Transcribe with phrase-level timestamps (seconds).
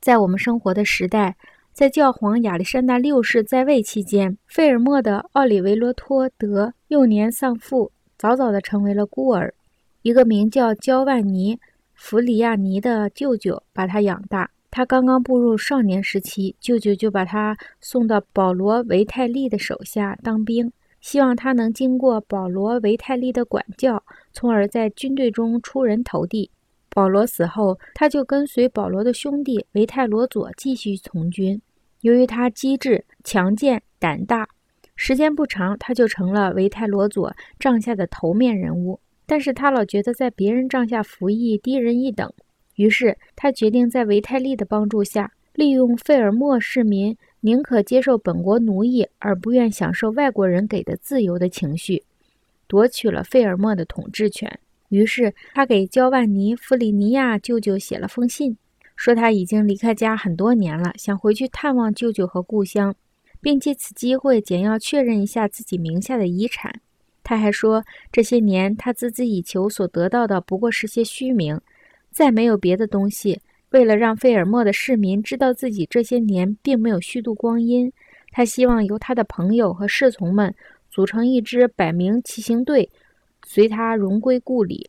[0.00, 1.36] 在我们生活的时代，
[1.74, 9.52] 在教皇亚历山大六世在位期间，费尔莫的奥里维罗托德幼年丧父，早早的成为了孤儿。
[10.00, 11.54] 一个名叫焦万尼·
[11.92, 14.50] 弗里亚尼的舅舅把他养大。
[14.70, 20.72] 他刚刚步入少年时期，舅舅就把他送到保罗·维泰利的手下当兵，
[21.02, 26.50] 希望他能经过保罗·维泰利的管教，从而在军队中出人头地。
[26.92, 31.60] 保罗死后，他就跟随保罗的兄弟维泰罗佐继续从军。
[32.00, 34.48] 由于他机智、强健、胆大，
[34.96, 38.98] 时间不长，他就成了维泰罗佐帐下的头面人物。
[39.24, 42.32] 但是他老觉得在别人帐下服役低人一等，
[42.74, 52.02] 于是他决定在维泰利的帮助下，利用费尔莫市民宁可接受本国奴役而不愿享受外国人给的自由的情绪，
[52.66, 54.58] 夺取了费尔莫的统治权。
[54.90, 58.56] 于是他给焦万尼·弗里尼亚舅舅写了封信，
[58.94, 62.94] 说他已经离开家很多年了，想回去探望舅舅和故乡，
[63.40, 66.80] 并借此机会简要确认一下自己名下的遗产。
[67.22, 71.60] 他还说，这些年他孜孜以求所得到的不过是些虚名，
[72.10, 73.40] 再没有别的东西。
[73.70, 77.92] 为了让费尔莫的市民知道自己这些年并没有虚度光阴，
[78.32, 80.52] 他希望由他的朋友和侍从们
[80.90, 82.90] 组成一支百名骑行队，
[83.52, 84.88] 随他荣归故里。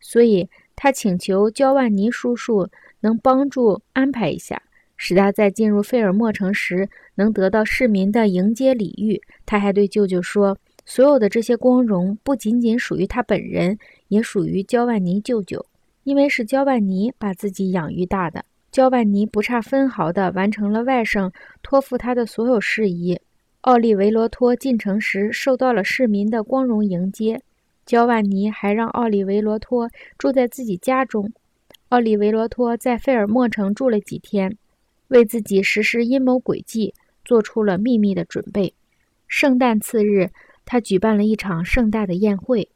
[0.00, 2.68] 所以，他请求焦万尼叔叔
[3.00, 4.62] 能帮助安排一下，
[4.96, 9.20] 使他在进入费尔莫城时能得到市民的迎接礼遇。
[9.44, 10.56] 他还对舅舅说。
[10.88, 13.76] 所有的这些光荣不仅仅属于他本人，
[14.06, 15.66] 也属于焦万尼舅舅，
[16.04, 18.44] 因为是焦万尼把自己养育大的。
[18.70, 23.18] 焦万尼不差分毫地完成了外甥托付他的所有事宜。
[23.62, 27.42] 奥利维罗托进城时受到了市民的光荣迎接，
[27.86, 31.32] 焦万尼还让奥利维罗托住在自己家中。
[31.88, 34.58] 奥利维罗托在费尔莫城住了几天，
[35.08, 36.92] 为自己实施阴谋诡计
[37.24, 38.74] 做出了秘密的准备。
[39.26, 40.30] 圣诞次日。
[40.68, 42.68] 他举办了一场盛大的宴会，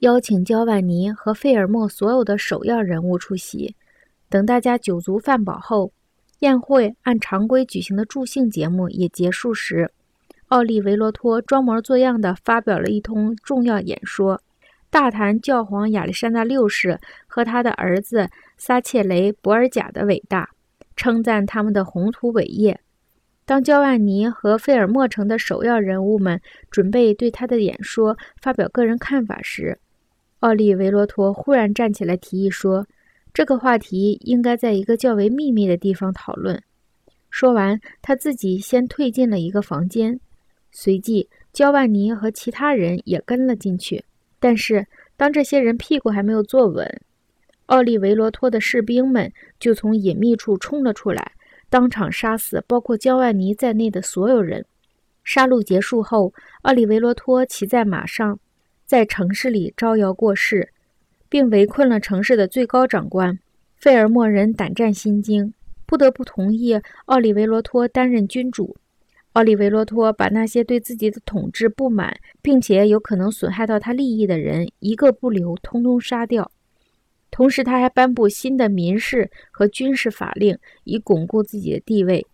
[0.00, 3.74] 邀请焦万尼和费尔莫所有的首要人物出席。
[4.28, 5.90] 等大家酒足饭饱后，
[6.40, 9.90] 宴会按常规举行的助兴节目也结束时，
[10.48, 14.42] 奥利维罗托装模作样地发表了一通重要演说，
[14.90, 20.48] 大谈教皇亚历山大六世和他的儿子撒切雷·博尔贾的伟大，
[20.96, 22.80] 称赞他们的宏图伟业。
[23.44, 26.40] 当焦万尼和费尔莫城的首要人物们
[26.70, 29.78] 准备对他的演说发表个人看法时，
[30.40, 32.86] 奥利维罗托忽然站起来提议说
[33.32, 36.62] ：“这个话题应该在一个较为秘密的地方讨论。”
[37.30, 40.18] 说完，他自己先退进了一个房间，
[40.70, 44.04] 随即焦万尼和其他人也跟了进去。
[44.40, 47.00] 但是，当这些人屁股还没有坐稳，
[47.66, 51.32] 奥利维罗托的士兵们就从隐秘处冲了出来。
[51.70, 54.64] 当场杀死包括焦万尼在内的所有人。
[55.22, 56.32] 杀戮结束后，
[56.62, 58.38] 奥利维罗托骑在马上，
[58.86, 60.72] 在城市里招摇过市，
[61.28, 63.38] 并围困了城市的最高长官。
[63.76, 65.52] 费尔莫人胆战心惊，
[65.84, 68.76] 不得不同意奥利维罗托担任君主。
[69.34, 76.50] 奥利维罗托把那些对自己的统治不满，并且有可能损害到他利益的人一个不留，通通杀掉。
[77.30, 82.26] 同时，他还颁布新的民事和军事法令，以巩固自己的地位。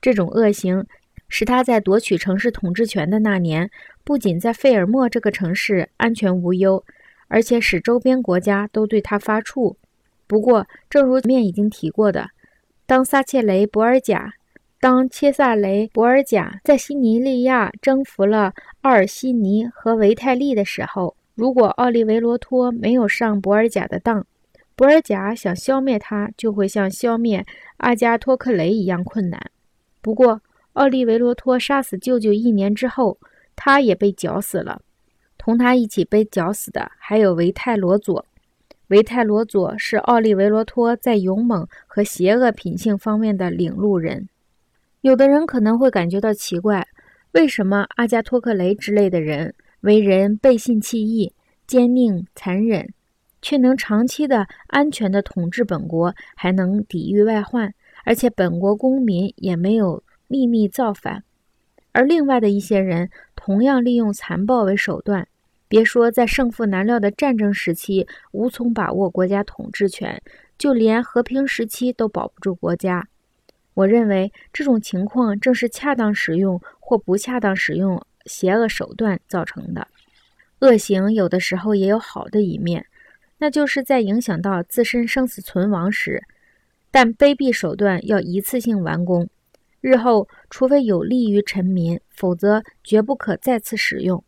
[0.00, 0.86] 这种恶行
[1.28, 3.68] 使他在夺取城市统治权的那年，
[4.04, 6.82] 不仅在费尔莫这个城市安全无忧，
[7.26, 9.76] 而且使周边国家都对他发怵。
[10.26, 12.30] 不过，正如前面已经提过的，
[12.86, 14.32] 当撒切雷·博尔贾、
[14.80, 24.24] 当切萨雷·博尔贾在西尼利亚征服了奥尔西尼和维泰利的时候，如果奥利维罗托没有上博尔贾的当，
[24.76, 27.44] 博尔贾想消灭他，就会像消灭
[27.78, 29.50] 阿加托克雷一样困难。
[30.00, 30.40] 不过，
[30.74, 33.18] 奥利维罗托杀死舅舅一年之后，
[33.56, 34.80] 他也被绞死了。
[35.36, 38.24] 同他一起被绞死的还有维泰罗佐。
[38.88, 44.28] 维泰罗佐是奥利维罗托在勇猛和邪恶品性方面的领路人。
[45.00, 46.86] 有的人可能会感觉到奇怪，
[47.32, 51.32] 为什么阿加托克雷之类的人为人背信弃义、
[51.66, 52.92] 奸佞残忍？
[53.40, 57.72] 却能长期的安全的统治本国，还能抵御外患，
[58.04, 61.22] 而且本国公民也没有秘密造反。
[61.92, 65.28] 而另外的一些人同样利用残暴为手段，
[65.68, 70.20] 别说在胜负难料的战争时期无从把握国家统治权，
[70.58, 73.06] 就连和平时期都保不住国家。
[73.78, 79.86] 我认为这种情况正是恰当使用或不恰当使用邪恶手段造成的。
[80.58, 82.84] 恶行有的时候也有好的一面。
[83.38, 86.20] 那就是在影响到自身生死存亡时，
[86.90, 89.28] 但卑鄙手段要一次性完工，
[89.80, 94.24] 日后除非有利于臣民，否则绝不可再次使用。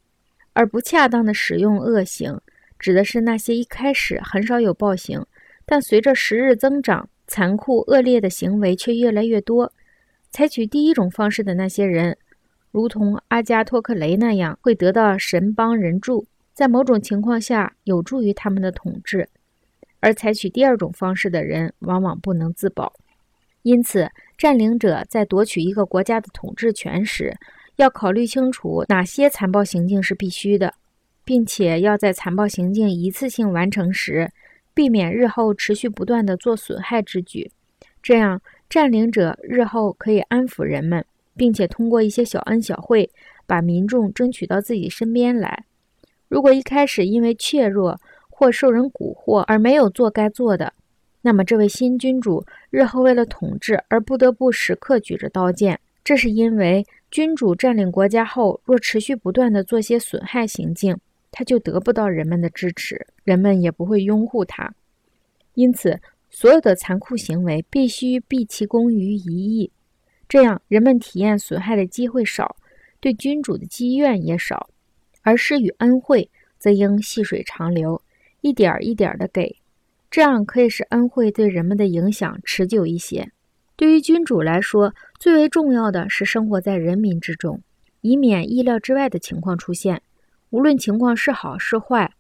[0.52, 2.41] 而不恰当的使用恶行，
[2.79, 5.26] 指的是那些一开始很少有暴行，
[5.67, 9.73] 但随着时日增长，残酷恶劣的行为却越来越多。
[10.32, 12.19] 采取第一种方式的那些人，
[12.73, 19.27] 如同阿加托克雷那样，会得到神帮人助，在某种情况下有助于他们的统治；
[20.00, 22.93] 而采取第二种方式的人，往往不能自保。
[23.62, 27.37] 因此，占领者在夺取一个国家的统治权时，
[27.76, 30.75] 要考虑清楚哪些残暴行径是必须的，
[31.25, 34.33] 并且要在残暴行径一次性完成时，
[34.75, 37.50] 避免日后持续不断的做损害之举。
[38.02, 38.40] 这样。
[38.70, 43.11] 占领者日后可以安抚人们，并且通过一些小恩小惠，
[43.44, 45.64] 把民众争取到自己身边来。
[46.28, 50.73] 如果一开始因为怯弱或受人蛊惑而没有做该做的，
[51.23, 55.81] 那么这位新君主日后为了统治而不得不时刻举着刀剑。
[56.05, 60.96] 这是因为君主占领国家后，若持续不断地做些损害行径，
[61.40, 64.75] 他就得不到人们的支持，人们也不会拥护他。
[65.54, 65.98] 因此。
[66.32, 69.72] 所有的残酷行为必须毕其功于一役，
[70.28, 72.54] 这样人们体验损害的机会少，
[73.00, 74.69] 对君主的积怨也少；
[75.22, 78.00] 而施与恩惠，则应细水长流，
[78.42, 79.56] 一点儿一点儿的给，
[80.08, 83.32] 这样可以使恩惠对人们的影响持久一些。
[83.75, 87.60] 对于君主来说，最为重要的是生活在人民之中，
[88.02, 90.00] 以免意料之外的情况出现，
[90.50, 92.12] 无论情况是好是坏。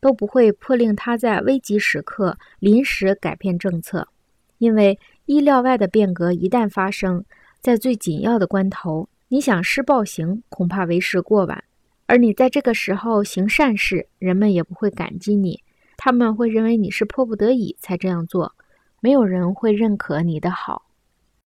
[0.00, 4.06] 都不会迫令他在危急时刻临时改变政策，
[4.58, 4.96] 因为
[5.26, 7.24] 意料外的变革一旦发生，
[7.60, 11.64] 在最紧要的关头，你想施暴行恐怕为时过晚。
[12.06, 15.64] 而你在这个时候行善事，人们也不会感激你，
[15.96, 18.54] 他们会认为你是迫不得已才这样做，
[19.00, 20.87] 没有人会认可你的好。